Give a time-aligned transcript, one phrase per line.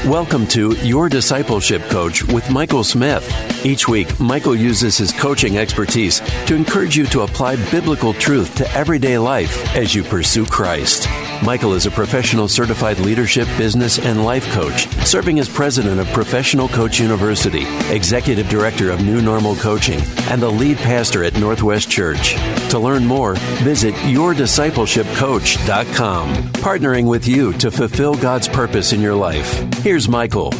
[0.00, 3.24] Welcome to Your Discipleship Coach with Michael Smith.
[3.64, 8.68] Each week, Michael uses his coaching expertise to encourage you to apply biblical truth to
[8.72, 11.06] everyday life as you pursue Christ.
[11.42, 16.68] Michael is a professional certified leadership, business, and life coach, serving as president of Professional
[16.68, 22.36] Coach University, executive director of New Normal Coaching, and the lead pastor at Northwest Church.
[22.70, 23.34] To learn more,
[23.64, 29.52] visit yourdiscipleshipcoach.com, partnering with you to fulfill God's purpose in your life.
[29.82, 30.50] Here's Michael.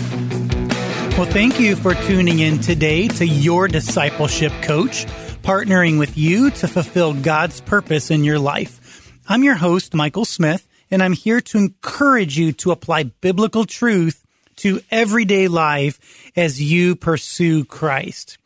[1.17, 5.07] Well, thank you for tuning in today to Your Discipleship Coach,
[5.45, 8.81] partnering with you to fulfill God's purpose in your life.
[9.29, 14.25] I'm your host, Michael Smith, and I'm here to encourage you to apply biblical truth
[14.57, 18.37] to everyday life as you pursue Christ.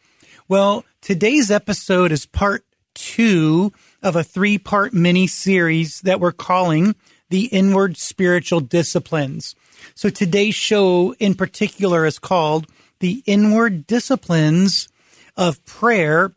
[0.49, 6.95] Well, today's episode is part two of a three part mini series that we're calling
[7.31, 9.57] the inward spiritual disciplines.
[9.97, 12.69] So today's show in particular is called
[13.01, 14.89] the inward disciplines
[15.37, 16.33] of prayer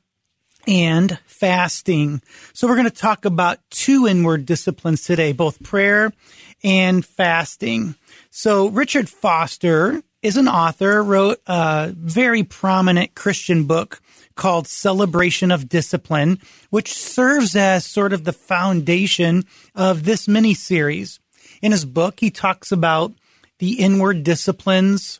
[0.67, 2.21] and fasting.
[2.53, 6.11] So we're going to talk about two inward disciplines today, both prayer
[6.63, 7.95] and fasting.
[8.29, 14.01] So Richard Foster is an author, wrote a very prominent Christian book
[14.35, 19.43] called Celebration of Discipline, which serves as sort of the foundation
[19.75, 21.19] of this mini series.
[21.61, 23.13] In his book, he talks about
[23.59, 25.19] the inward disciplines,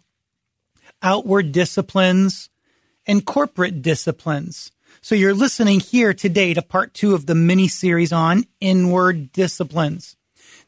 [1.02, 2.50] outward disciplines,
[3.06, 4.72] and corporate disciplines.
[5.02, 10.18] So you're listening here today to part two of the mini series on inward disciplines.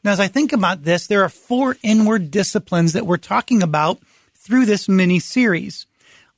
[0.06, 4.00] Now, as I think about this, there are four inward disciplines that we're talking about
[4.34, 5.86] through this mini series.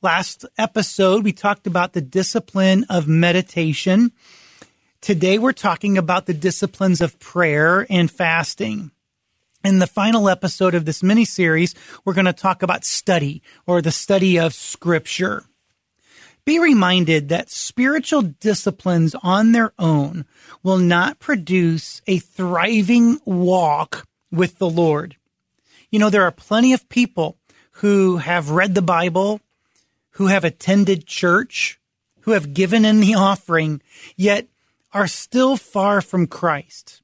[0.02, 4.10] Last episode, we talked about the discipline of meditation.
[5.00, 8.90] Today, we're talking about the disciplines of prayer and fasting.
[9.62, 13.80] In the final episode of this mini series, we're going to talk about study or
[13.80, 15.44] the study of scripture.
[16.46, 20.26] Be reminded that spiritual disciplines on their own
[20.62, 25.16] will not produce a thriving walk with the Lord.
[25.90, 27.38] You know, there are plenty of people
[27.78, 29.40] who have read the Bible,
[30.12, 31.78] who have attended church,
[32.22, 33.80] who have given in the offering,
[34.16, 34.46] yet
[34.92, 37.00] are still far from Christ.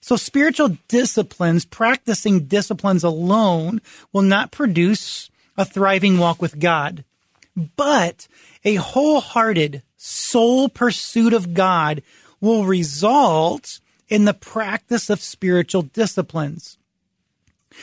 [0.00, 3.80] So spiritual disciplines, practicing disciplines alone
[4.12, 7.04] will not produce a thriving walk with God.
[7.56, 8.26] But
[8.64, 12.02] a wholehearted soul pursuit of God
[12.40, 16.78] will result in the practice of spiritual disciplines.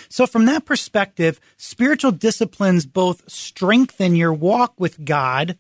[0.09, 5.57] So from that perspective, spiritual disciplines both strengthen your walk with God,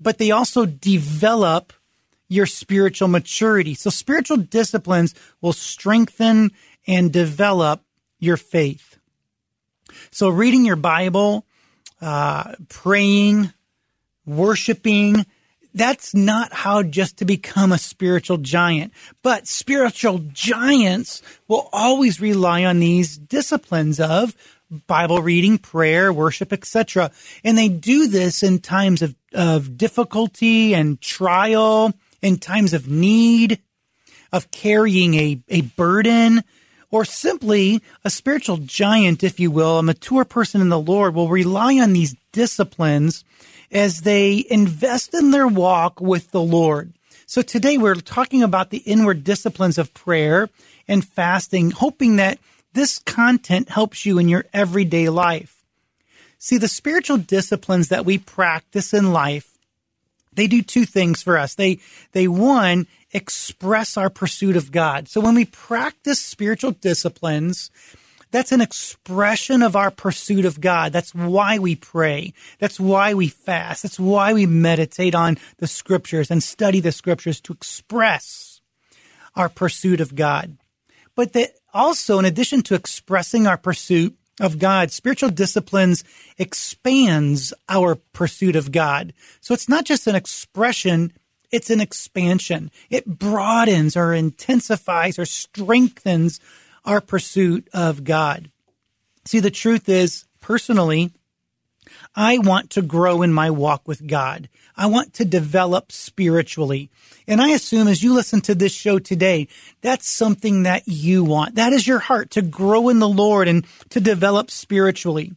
[0.00, 1.72] but they also develop
[2.28, 3.74] your spiritual maturity.
[3.74, 6.50] So spiritual disciplines will strengthen
[6.86, 7.82] and develop
[8.18, 8.98] your faith.
[10.10, 11.46] So reading your Bible,
[12.04, 13.52] uh, praying,
[14.26, 15.24] worshiping,
[15.72, 18.92] that's not how just to become a spiritual giant.
[19.22, 24.36] But spiritual giants will always rely on these disciplines of
[24.86, 27.10] Bible reading, prayer, worship, etc.
[27.42, 33.60] And they do this in times of, of difficulty and trial in times of need,
[34.32, 36.42] of carrying a, a burden,
[36.94, 41.28] or simply a spiritual giant, if you will, a mature person in the Lord will
[41.28, 43.24] rely on these disciplines
[43.72, 46.92] as they invest in their walk with the Lord.
[47.26, 50.48] So today we're talking about the inward disciplines of prayer
[50.86, 52.38] and fasting, hoping that
[52.74, 55.64] this content helps you in your everyday life.
[56.38, 59.54] See, the spiritual disciplines that we practice in life
[60.34, 61.54] they do two things for us.
[61.54, 61.78] They,
[62.12, 65.08] they one, express our pursuit of God.
[65.08, 67.70] So when we practice spiritual disciplines,
[68.30, 70.92] that's an expression of our pursuit of God.
[70.92, 72.34] That's why we pray.
[72.58, 73.84] That's why we fast.
[73.84, 78.60] That's why we meditate on the scriptures and study the scriptures to express
[79.36, 80.58] our pursuit of God.
[81.14, 84.90] But that also, in addition to expressing our pursuit, of God.
[84.90, 86.04] Spiritual disciplines
[86.38, 89.12] expands our pursuit of God.
[89.40, 91.12] So it's not just an expression,
[91.50, 92.70] it's an expansion.
[92.90, 96.40] It broadens or intensifies or strengthens
[96.84, 98.50] our pursuit of God.
[99.24, 101.12] See, the truth is, personally,
[102.14, 104.48] I want to grow in my walk with God.
[104.76, 106.90] I want to develop spiritually.
[107.26, 109.48] And I assume as you listen to this show today,
[109.80, 111.54] that's something that you want.
[111.54, 115.32] That is your heart to grow in the Lord and to develop spiritually.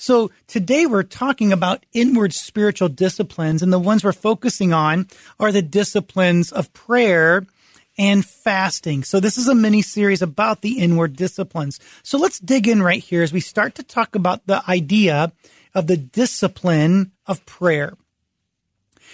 [0.00, 5.08] So today we're talking about inward spiritual disciplines and the ones we're focusing on
[5.38, 7.44] are the disciplines of prayer
[7.98, 9.04] and fasting.
[9.04, 11.78] So this is a mini series about the inward disciplines.
[12.02, 15.32] So let's dig in right here as we start to talk about the idea
[15.74, 17.92] of the discipline of prayer.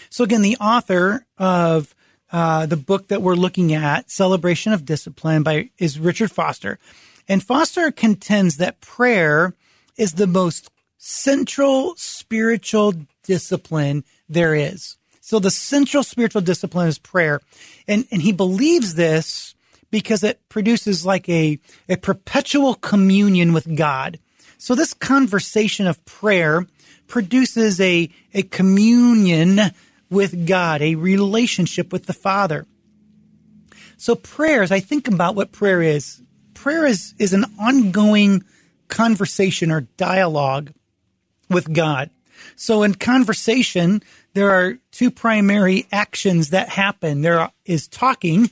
[0.09, 1.97] So again, the author of
[2.31, 6.79] uh, the book that we're looking at, Celebration of Discipline, by is Richard Foster,
[7.27, 9.53] and Foster contends that prayer
[9.97, 14.96] is the most central spiritual discipline there is.
[15.20, 17.40] So the central spiritual discipline is prayer,
[17.88, 19.54] and and he believes this
[19.90, 21.58] because it produces like a
[21.88, 24.19] a perpetual communion with God.
[24.58, 26.66] So this conversation of prayer
[27.06, 29.60] produces a, a communion
[30.10, 32.66] with God, a relationship with the Father.
[33.96, 36.22] So prayer, as I think about what prayer is,
[36.54, 38.44] prayer is, is an ongoing
[38.88, 40.72] conversation or dialogue
[41.48, 42.10] with God.
[42.54, 44.02] So in conversation,
[44.34, 47.22] there are two primary actions that happen.
[47.22, 48.50] There is talking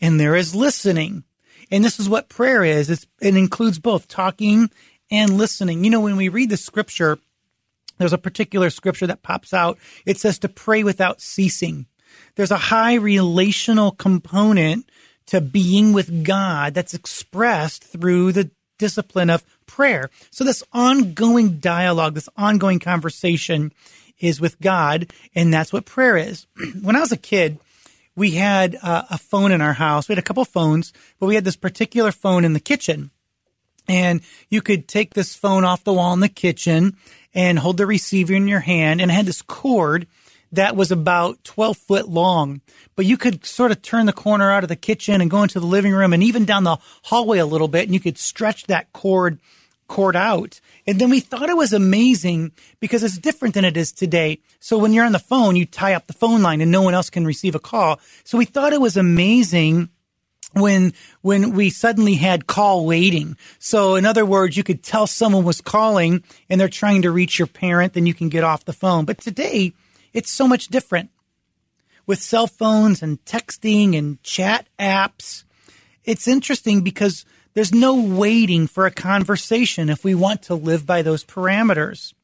[0.00, 1.24] and there is listening.
[1.70, 2.90] And this is what prayer is.
[2.90, 4.70] It's, it includes both talking
[5.10, 5.84] and listening.
[5.84, 7.18] You know, when we read the scripture,
[7.98, 9.78] there's a particular scripture that pops out.
[10.06, 11.86] It says to pray without ceasing.
[12.34, 14.90] There's a high relational component
[15.26, 18.50] to being with God that's expressed through the
[18.80, 20.10] discipline of prayer.
[20.30, 23.72] So this ongoing dialogue, this ongoing conversation
[24.18, 26.46] is with God, and that's what prayer is.
[26.82, 27.58] when I was a kid,
[28.16, 30.08] we had uh, a phone in our house.
[30.08, 33.10] We had a couple phones, but we had this particular phone in the kitchen.
[33.88, 36.96] And you could take this phone off the wall in the kitchen
[37.34, 39.00] and hold the receiver in your hand.
[39.00, 40.06] And it had this cord
[40.52, 42.60] that was about 12 foot long,
[42.96, 45.60] but you could sort of turn the corner out of the kitchen and go into
[45.60, 47.84] the living room and even down the hallway a little bit.
[47.84, 49.38] And you could stretch that cord
[49.90, 50.60] cord out.
[50.86, 54.38] And then we thought it was amazing because it's different than it is today.
[54.60, 56.94] So when you're on the phone, you tie up the phone line and no one
[56.94, 58.00] else can receive a call.
[58.24, 59.88] So we thought it was amazing
[60.52, 60.92] when
[61.22, 63.36] when we suddenly had call waiting.
[63.58, 67.38] So in other words, you could tell someone was calling and they're trying to reach
[67.38, 69.04] your parent, then you can get off the phone.
[69.04, 69.72] But today,
[70.12, 71.10] it's so much different.
[72.06, 75.44] With cell phones and texting and chat apps,
[76.04, 77.24] it's interesting because
[77.54, 82.14] there's no waiting for a conversation if we want to live by those parameters.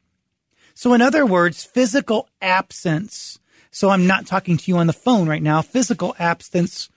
[0.75, 3.39] So in other words, physical absence.
[3.71, 5.63] So I'm not talking to you on the phone right now.
[5.63, 6.89] Physical absence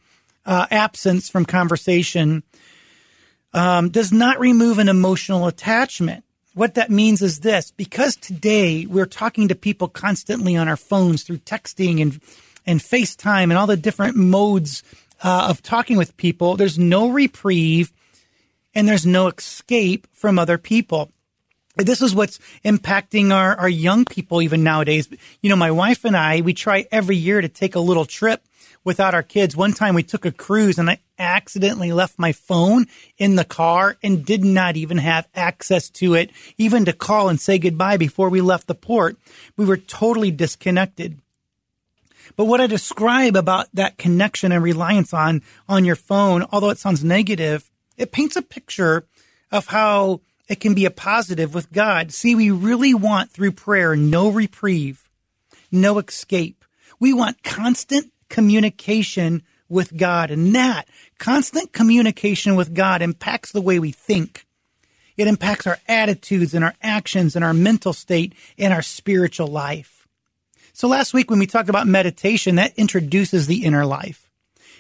[0.45, 2.44] uh, absence from conversation
[3.53, 6.24] um, does not remove an emotional attachment.
[6.55, 11.23] What that means is this because today we're talking to people constantly on our phones
[11.23, 12.19] through texting and,
[12.65, 14.83] and FaceTime and all the different modes
[15.23, 17.91] uh, of talking with people, there's no reprieve
[18.73, 21.11] and there's no escape from other people.
[21.75, 25.07] This is what's impacting our, our young people even nowadays.
[25.41, 28.41] You know, my wife and I, we try every year to take a little trip
[28.89, 29.56] without our kids.
[29.56, 32.88] One time we took a cruise and I accidentally left my phone
[33.19, 37.39] in the car and did not even have access to it, even to call and
[37.39, 39.16] say goodbye before we left the port.
[39.56, 41.19] We were totally disconnected.
[42.35, 46.80] But what I describe about that connection and reliance on, on your phone, although it
[46.80, 49.06] sounds negative, it paints a picture
[49.52, 52.11] of how it can be a positive with God.
[52.11, 55.11] See, we really want through prayer no reprieve,
[55.71, 56.66] no escape.
[56.99, 60.31] We want constant communication with God.
[60.31, 64.45] And that constant communication with God impacts the way we think.
[65.18, 70.07] It impacts our attitudes and our actions and our mental state and our spiritual life.
[70.74, 74.30] So last week when we talked about meditation, that introduces the inner life.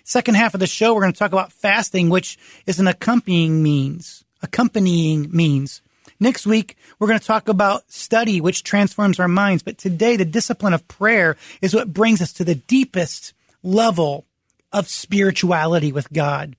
[0.05, 3.61] Second half of the show, we're going to talk about fasting, which is an accompanying
[3.61, 5.81] means, accompanying means.
[6.21, 9.61] Next week, we're going to talk about study, which transforms our minds.
[9.61, 14.25] But today, the discipline of prayer is what brings us to the deepest level
[14.71, 16.55] of spirituality with God.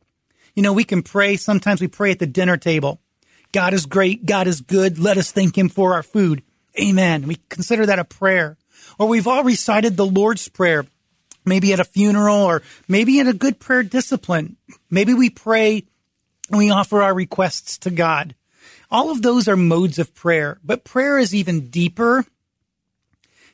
[0.54, 1.36] You know, we can pray.
[1.36, 3.00] Sometimes we pray at the dinner table.
[3.52, 4.26] God is great.
[4.26, 4.98] God is good.
[4.98, 6.42] Let us thank him for our food.
[6.80, 7.26] Amen.
[7.26, 8.56] We consider that a prayer.
[8.98, 10.86] Or we've all recited the Lord's Prayer,
[11.44, 14.56] maybe at a funeral or maybe in a good prayer discipline.
[14.90, 15.84] Maybe we pray
[16.48, 18.34] and we offer our requests to God.
[18.90, 22.24] All of those are modes of prayer, but prayer is even deeper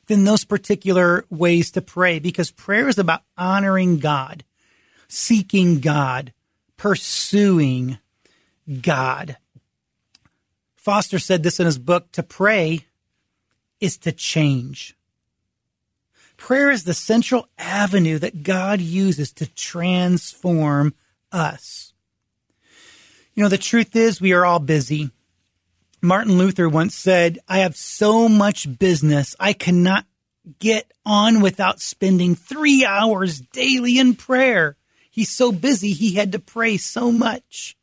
[0.07, 4.43] than those particular ways to pray because prayer is about honoring God,
[5.07, 6.33] seeking God,
[6.77, 7.99] pursuing
[8.81, 9.37] God.
[10.75, 12.85] Foster said this in his book To pray
[13.79, 14.95] is to change.
[16.37, 20.93] Prayer is the central avenue that God uses to transform
[21.31, 21.93] us.
[23.33, 25.11] You know, the truth is, we are all busy.
[26.07, 30.05] Martin Luther once said, I have so much business, I cannot
[30.57, 34.77] get on without spending three hours daily in prayer.
[35.11, 37.75] He's so busy, he had to pray so much.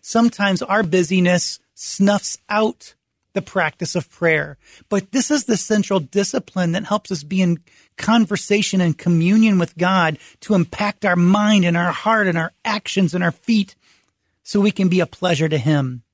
[0.00, 2.94] Sometimes our busyness snuffs out
[3.32, 4.56] the practice of prayer.
[4.88, 7.58] But this is the central discipline that helps us be in
[7.96, 13.12] conversation and communion with God to impact our mind and our heart and our actions
[13.12, 13.74] and our feet
[14.44, 16.04] so we can be a pleasure to Him.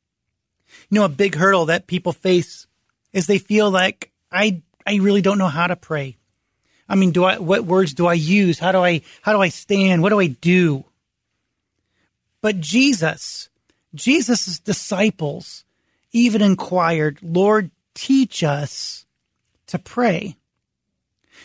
[0.89, 2.67] You know, a big hurdle that people face
[3.13, 6.17] is they feel like I, I really don't know how to pray.
[6.89, 8.59] I mean, do I, what words do I use?
[8.59, 10.03] How do I, how do I stand?
[10.03, 10.85] What do I do?
[12.41, 13.49] But Jesus,
[13.95, 15.65] Jesus' disciples,
[16.13, 19.07] even inquired, Lord, teach us
[19.67, 20.37] to pray.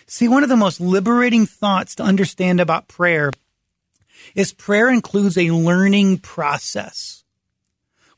[0.05, 3.31] See, one of the most liberating thoughts to understand about prayer
[4.36, 7.21] is prayer includes a learning process.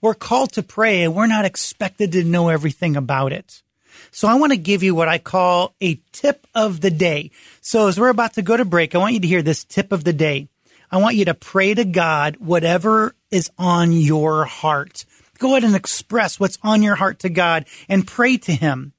[0.04, 3.64] We're called to pray and we're not expected to know everything about it.
[4.12, 7.32] So I want to give you what I call a tip of the day.
[7.62, 9.94] So as we're about to go to break, I want you to hear this tip
[9.94, 10.50] of the day.
[10.92, 15.06] I want you to pray to God whatever is on your heart.
[15.40, 18.92] Go ahead and express what's on your heart to God and pray to Him.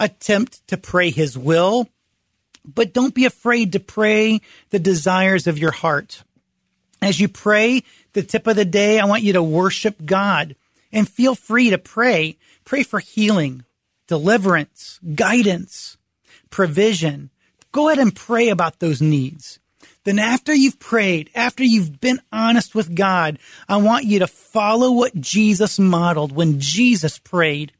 [0.00, 1.88] Attempt to pray His will,
[2.64, 4.40] but don't be afraid to pray
[4.70, 6.24] the desires of your heart.
[7.00, 10.56] As you pray the tip of the day, I want you to worship God
[10.92, 12.36] and feel free to pray.
[12.64, 13.64] Pray for healing,
[14.06, 15.96] deliverance, guidance,
[16.50, 17.30] provision.
[17.72, 19.58] Go ahead and pray about those needs.
[20.04, 23.38] Then after you've prayed, after you've been honest with God,
[23.68, 27.72] I want you to follow what Jesus modeled when Jesus prayed.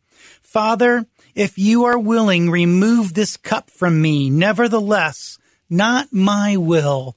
[0.43, 4.29] Father, if you are willing, remove this cup from me.
[4.29, 5.39] Nevertheless,
[5.71, 7.17] not my will,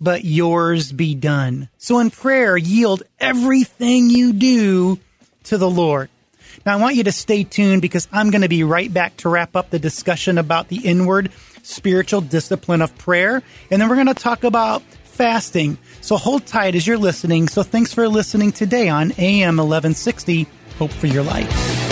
[0.00, 1.68] but yours be done.
[1.78, 4.98] So in prayer, yield everything you do
[5.44, 6.08] to the Lord.
[6.64, 9.28] Now I want you to stay tuned because I'm going to be right back to
[9.28, 11.30] wrap up the discussion about the inward
[11.62, 13.42] spiritual discipline of prayer.
[13.70, 15.78] And then we're going to talk about fasting.
[16.00, 17.48] So hold tight as you're listening.
[17.48, 20.46] So thanks for listening today on AM 1160.
[20.78, 21.89] Hope for your life.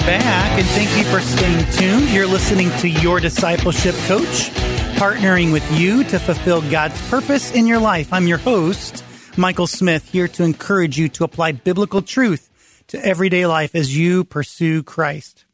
[0.00, 2.10] We're back, and thank you for staying tuned.
[2.10, 4.50] You're listening to Your Discipleship Coach,
[4.96, 8.12] partnering with you to fulfill God's purpose in your life.
[8.12, 9.04] I'm your host,
[9.36, 12.50] Michael Smith, here to encourage you to apply biblical truth
[12.88, 15.44] to everyday life as you pursue Christ.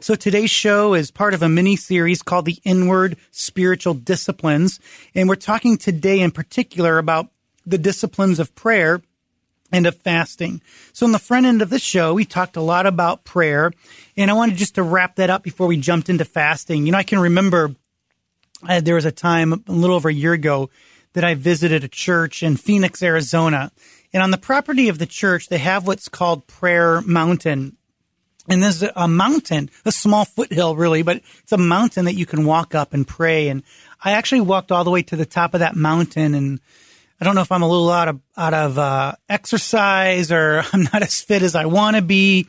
[0.00, 4.80] So today's show is part of a mini series called the Inward Spiritual Disciplines.
[5.14, 7.28] And we're talking today in particular about
[7.66, 9.02] the disciplines of prayer
[9.74, 10.60] and of fasting.
[10.92, 13.72] So in the front end of the show, we talked a lot about prayer.
[14.16, 16.86] And I wanted just to wrap that up before we jumped into fasting.
[16.86, 17.74] You know, I can remember
[18.68, 20.70] uh, there was a time a little over a year ago
[21.14, 23.72] that I visited a church in Phoenix, Arizona.
[24.12, 27.76] And on the property of the church, they have what's called Prayer Mountain.
[28.48, 32.44] And there's a mountain, a small foothill really, but it's a mountain that you can
[32.44, 33.48] walk up and pray.
[33.48, 33.64] And
[34.04, 36.60] I actually walked all the way to the top of that mountain and
[37.20, 40.82] I don't know if I'm a little out of, out of, uh, exercise or I'm
[40.82, 42.46] not as fit as I want to be.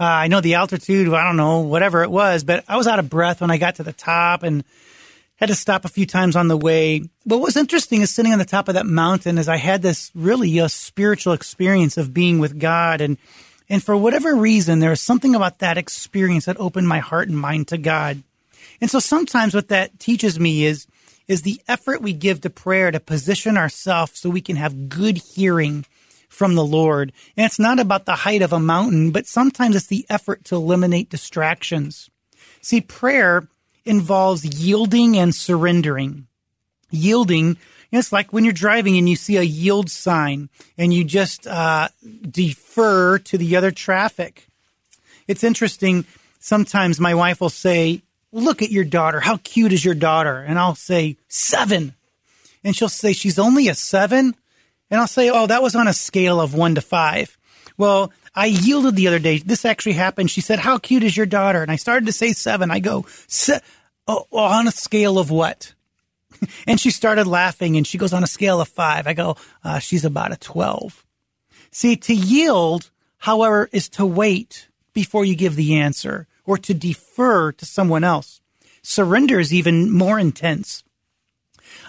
[0.00, 2.98] Uh, I know the altitude, I don't know, whatever it was, but I was out
[2.98, 4.64] of breath when I got to the top and
[5.36, 7.02] had to stop a few times on the way.
[7.24, 10.10] What was interesting is sitting on the top of that mountain as I had this
[10.14, 13.18] really a spiritual experience of being with God and
[13.68, 17.38] and for whatever reason there was something about that experience that opened my heart and
[17.38, 18.22] mind to God.
[18.80, 20.86] And so sometimes what that teaches me is
[21.28, 25.18] is the effort we give to prayer to position ourselves so we can have good
[25.18, 25.84] hearing
[26.28, 27.12] from the Lord.
[27.36, 30.56] And it's not about the height of a mountain, but sometimes it's the effort to
[30.56, 32.10] eliminate distractions.
[32.60, 33.46] See, prayer
[33.84, 36.26] involves yielding and surrendering.
[36.90, 37.56] Yielding,
[37.90, 40.48] it's like when you're driving and you see a yield sign
[40.78, 41.88] and you just uh,
[42.22, 44.46] defer to the other traffic.
[45.28, 46.06] It's interesting.
[46.40, 48.02] Sometimes my wife will say,
[48.32, 49.20] Look at your daughter.
[49.20, 50.38] How cute is your daughter?
[50.38, 51.94] And I'll say, Seven.
[52.64, 54.34] And she'll say, She's only a seven.
[54.90, 57.36] And I'll say, Oh, that was on a scale of one to five.
[57.76, 59.38] Well, I yielded the other day.
[59.38, 60.30] This actually happened.
[60.30, 62.70] She said, "How cute is your daughter?" And I started to say seven.
[62.70, 63.60] I go, Se-
[64.06, 65.74] oh, on a scale of what?
[66.66, 69.06] and she started laughing, and she goes, "On a scale of five.
[69.06, 71.04] I go, uh, "She's about a 12.
[71.70, 77.52] See, to yield, however, is to wait before you give the answer or to defer
[77.52, 78.40] to someone else.
[78.82, 80.82] surrender is even more intense.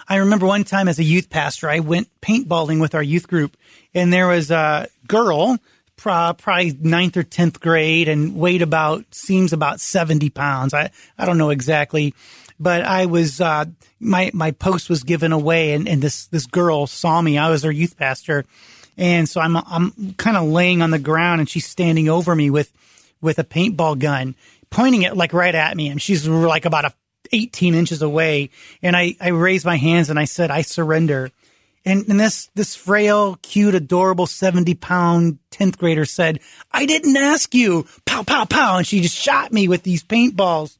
[0.08, 3.56] I remember one time as a youth pastor, I went paintballing with our youth group,
[3.92, 5.58] and there was a girl,
[5.96, 10.72] probably ninth or tenth grade, and weighed about seems about seventy pounds.
[10.72, 12.14] I I don't know exactly,
[12.58, 13.66] but I was uh,
[14.00, 17.36] my my post was given away, and, and this this girl saw me.
[17.38, 18.44] I was her youth pastor,
[18.96, 22.50] and so I'm I'm kind of laying on the ground, and she's standing over me
[22.50, 22.72] with
[23.24, 24.36] with a paintball gun,
[24.70, 26.92] pointing it like right at me, and she's like about a
[27.32, 28.50] 18 inches away.
[28.82, 31.30] And I, I raised my hands and I said, I surrender.
[31.84, 36.40] And, and this, this frail, cute, adorable 70 pound 10th grader said,
[36.70, 37.86] I didn't ask you.
[38.04, 38.78] Pow, pow, pow.
[38.78, 40.78] And she just shot me with these paintballs.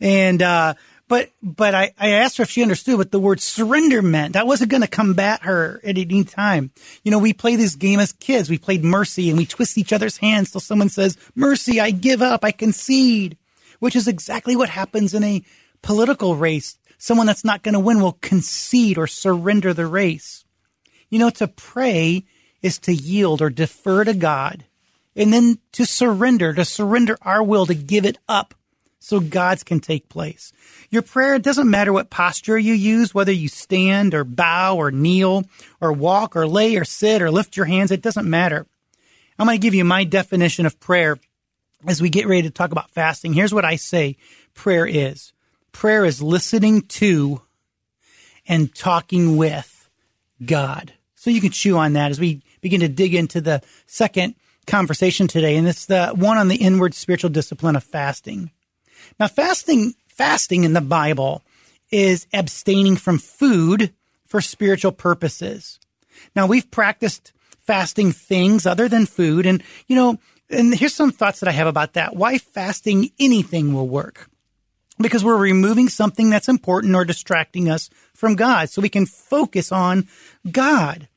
[0.00, 0.74] And, uh,
[1.08, 4.34] but, but I, I asked her if she understood what the word surrender meant.
[4.34, 6.72] I wasn't going to combat her at any time.
[7.04, 8.50] You know, we play this game as kids.
[8.50, 12.22] We played mercy and we twist each other's hands till someone says, mercy, I give
[12.22, 13.36] up, I concede,
[13.78, 15.44] which is exactly what happens in a
[15.80, 20.44] political race, someone that's not going to win will concede or surrender the race.
[21.08, 22.24] You know, to pray
[22.62, 24.64] is to yield or defer to God
[25.14, 28.55] and then to surrender, to surrender our will, to give it up
[29.06, 30.52] so God's can take place.
[30.90, 35.44] Your prayer, doesn't matter what posture you use, whether you stand or bow or kneel
[35.80, 38.66] or walk or lay or sit or lift your hands, it doesn't matter.
[39.38, 41.20] I'm going to give you my definition of prayer
[41.86, 43.32] as we get ready to talk about fasting.
[43.32, 44.16] Here's what I say
[44.54, 45.32] prayer is
[45.70, 47.42] prayer is listening to
[48.48, 49.88] and talking with
[50.44, 50.92] God.
[51.14, 54.34] So you can chew on that as we begin to dig into the second
[54.66, 55.54] conversation today.
[55.54, 58.50] And it's the one on the inward spiritual discipline of fasting.
[59.18, 61.42] Now, fasting, fasting in the Bible
[61.90, 63.94] is abstaining from food
[64.26, 65.78] for spiritual purposes.
[66.34, 69.46] Now, we've practiced fasting things other than food.
[69.46, 70.18] And, you know,
[70.50, 72.14] and here's some thoughts that I have about that.
[72.14, 74.28] Why fasting anything will work
[74.98, 79.72] because we're removing something that's important or distracting us from God so we can focus
[79.72, 80.08] on
[80.50, 81.08] God.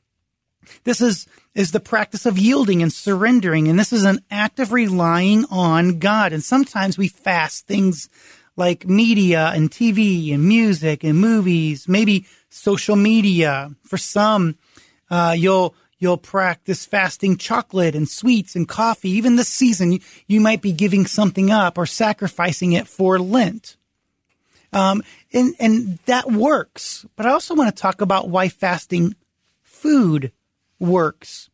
[0.84, 3.68] This is, is the practice of yielding and surrendering.
[3.68, 6.32] And this is an act of relying on God.
[6.32, 8.08] And sometimes we fast things
[8.56, 13.70] like media and TV and music and movies, maybe social media.
[13.82, 14.58] For some,
[15.10, 19.10] uh, you'll, you'll practice fasting chocolate and sweets and coffee.
[19.10, 23.76] Even this season, you, you might be giving something up or sacrificing it for Lent.
[24.72, 25.02] Um,
[25.32, 27.04] and, and that works.
[27.16, 29.14] But I also want to talk about why fasting
[29.62, 30.32] food
[30.80, 31.50] works.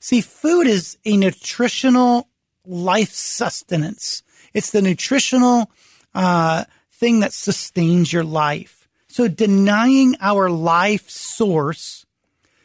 [0.00, 2.28] See, food is a nutritional
[2.64, 4.22] life sustenance.
[4.54, 5.70] It's the nutritional
[6.14, 8.88] uh, thing that sustains your life.
[9.08, 12.06] So denying our life source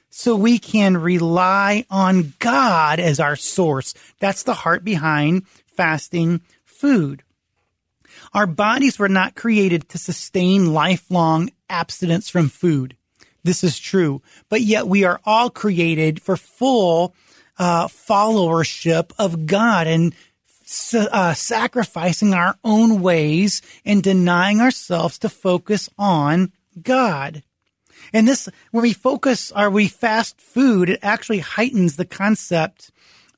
[0.09, 3.93] so we can rely on God as our source.
[4.19, 7.23] That's the heart behind fasting food.
[8.33, 12.95] Our bodies were not created to sustain lifelong abstinence from food.
[13.43, 14.21] This is true.
[14.49, 17.15] But yet we are all created for full
[17.57, 20.13] uh, followership of God and
[20.93, 26.51] uh, sacrificing our own ways and denying ourselves to focus on
[26.81, 27.43] God.
[28.13, 32.91] And this, when we focus or we fast food, it actually heightens the concept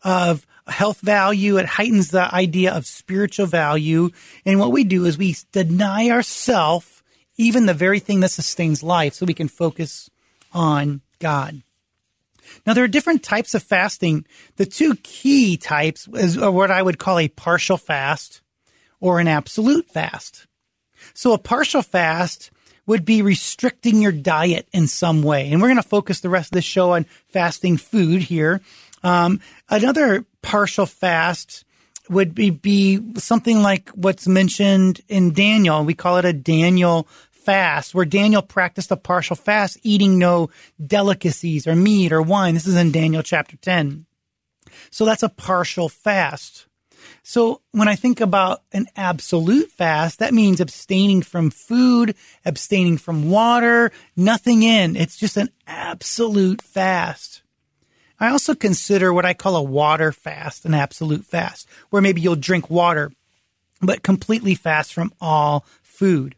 [0.03, 1.57] of health value.
[1.57, 4.09] It heightens the idea of spiritual value.
[4.45, 7.02] And what we do is we deny ourselves
[7.37, 10.09] even the very thing that sustains life so we can focus
[10.51, 11.61] on God.
[12.65, 14.25] Now, there are different types of fasting.
[14.57, 18.41] The two key types is what I would call a partial fast
[18.99, 20.47] or an absolute fast.
[21.13, 22.51] So a partial fast
[22.85, 25.51] would be restricting your diet in some way.
[25.51, 28.61] And we're going to focus the rest of the show on fasting food here.
[29.03, 31.65] Um, another partial fast
[32.09, 35.83] would be, be something like what's mentioned in Daniel.
[35.83, 40.49] We call it a Daniel fast, where Daniel practiced a partial fast, eating no
[40.85, 42.53] delicacies or meat or wine.
[42.53, 44.05] This is in Daniel chapter 10.
[44.89, 46.67] So that's a partial fast.
[47.21, 53.29] So when I think about an absolute fast, that means abstaining from food, abstaining from
[53.29, 54.95] water, nothing in.
[54.95, 57.42] It's just an absolute fast.
[58.23, 62.37] I also consider what I call a water fast, an absolute fast, where maybe you'll
[62.37, 63.11] drink water,
[63.81, 66.35] but completely fast from all food.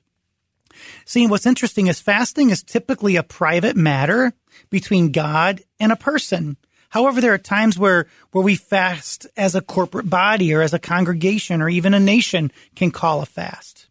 [1.06, 4.34] See, what's interesting is fasting is typically a private matter
[4.71, 6.58] between God and a person.
[6.89, 10.80] However, there are times where, where we fast as a corporate body or as a
[10.80, 13.86] congregation or even a nation can call a fast.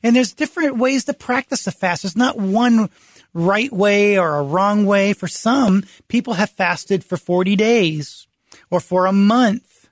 [0.00, 2.02] And there's different ways to practice a fast.
[2.02, 2.88] There's not one
[3.36, 5.12] right way or a wrong way.
[5.12, 8.26] For some, people have fasted for 40 days
[8.70, 9.88] or for a month,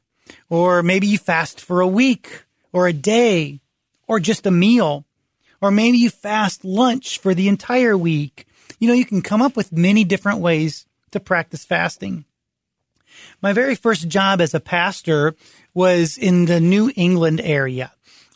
[0.49, 3.61] or maybe you fast for a week or a day
[4.09, 5.05] or just a meal.
[5.61, 8.47] Or maybe you fast lunch for the entire week.
[8.79, 12.25] You know, you can come up with many different ways to practice fasting.
[13.41, 15.35] My very first job as a pastor
[15.73, 17.93] was in the New England area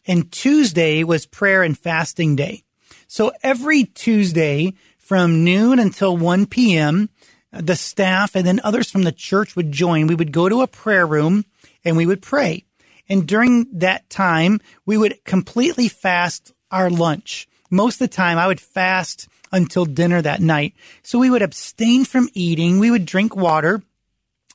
[0.07, 2.64] and Tuesday was prayer and fasting day.
[3.07, 4.75] So every Tuesday
[5.09, 7.09] from noon until 1 p.m.,
[7.51, 10.07] the staff and then others from the church would join.
[10.07, 11.47] We would go to a prayer room
[11.83, 12.66] and we would pray.
[13.09, 17.49] And during that time, we would completely fast our lunch.
[17.71, 20.75] Most of the time, I would fast until dinner that night.
[21.03, 22.79] So we would abstain from eating.
[22.79, 23.81] We would drink water,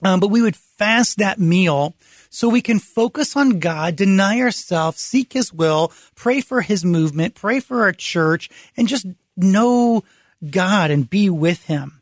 [0.03, 1.95] um, but we would fast that meal
[2.29, 7.33] so we can focus on God, deny ourselves, seek His will, pray for His movement,
[7.33, 10.03] pray for our church, and just know
[10.49, 12.01] God and be with Him.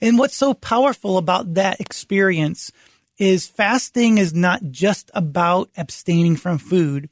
[0.00, 2.72] And what's so powerful about that experience
[3.18, 7.08] is fasting is not just about abstaining from food,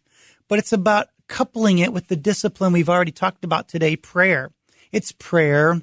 [0.48, 4.50] but it's about coupling it with the discipline we've already talked about today, prayer.
[4.90, 5.80] It's prayer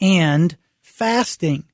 [0.00, 1.64] and fasting.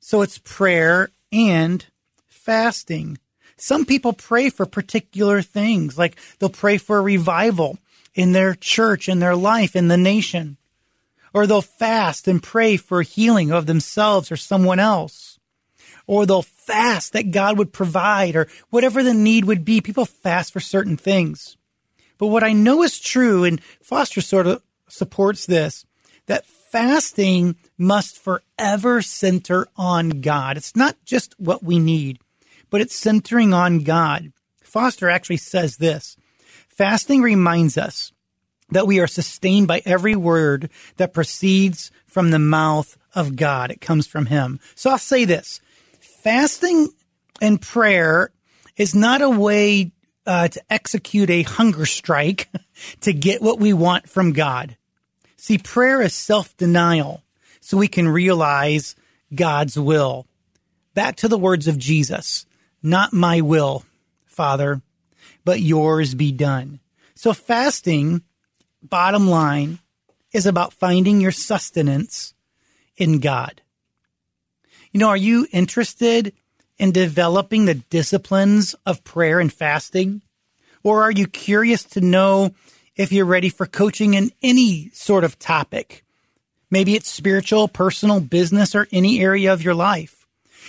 [0.00, 1.84] So it's prayer and
[2.26, 3.18] fasting.
[3.56, 7.78] Some people pray for particular things, like they'll pray for a revival
[8.14, 10.56] in their church, in their life, in the nation.
[11.34, 15.38] Or they'll fast and pray for healing of themselves or someone else.
[16.06, 19.80] Or they'll fast that God would provide or whatever the need would be.
[19.80, 21.56] People fast for certain things.
[22.18, 25.84] But what I know is true, and Foster sort of supports this,
[26.26, 30.56] that fasting must forever center on God.
[30.56, 32.18] It's not just what we need,
[32.70, 34.32] but it's centering on God.
[34.62, 36.16] Foster actually says this
[36.68, 38.12] fasting reminds us
[38.70, 43.70] that we are sustained by every word that proceeds from the mouth of God.
[43.70, 44.60] It comes from Him.
[44.74, 45.60] So I'll say this
[46.00, 46.88] fasting
[47.40, 48.32] and prayer
[48.76, 49.92] is not a way
[50.26, 52.48] uh, to execute a hunger strike
[53.00, 54.76] to get what we want from God.
[55.36, 57.22] See, prayer is self denial
[57.60, 58.94] so we can realize
[59.34, 60.26] God's will.
[60.94, 62.46] Back to the words of Jesus
[62.82, 63.84] Not my will,
[64.26, 64.82] Father,
[65.44, 66.80] but yours be done.
[67.14, 68.22] So fasting,
[68.82, 69.78] bottom line,
[70.32, 72.34] is about finding your sustenance
[72.96, 73.62] in God.
[74.92, 76.32] You know, are you interested
[76.78, 80.22] in developing the disciplines of prayer and fasting?
[80.82, 82.54] Or are you curious to know
[82.98, 86.04] if you're ready for coaching in any sort of topic.
[86.70, 90.26] Maybe it's spiritual, personal, business, or any area of your life.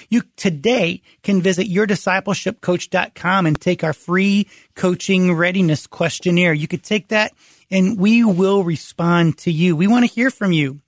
[0.08, 6.54] You today can visit yourdiscipleshipcoach.com and take our free coaching readiness questionnaire.
[6.54, 7.34] You could take that
[7.72, 9.76] and we will respond to you.
[9.76, 10.82] We want to hear from you.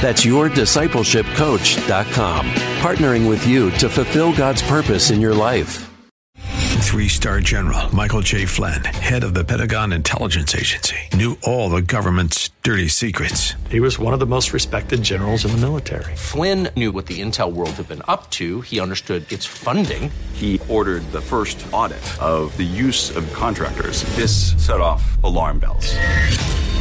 [0.00, 2.46] That's yourdiscipleshipcoach.com,
[2.80, 5.88] partnering with you to fulfill God's purpose in your life.
[6.88, 8.46] Three star general Michael J.
[8.46, 13.52] Flynn, head of the Pentagon Intelligence Agency, knew all the government's dirty secrets.
[13.68, 16.16] He was one of the most respected generals in the military.
[16.16, 20.10] Flynn knew what the intel world had been up to, he understood its funding.
[20.32, 24.02] He ordered the first audit of the use of contractors.
[24.16, 25.94] This set off alarm bells.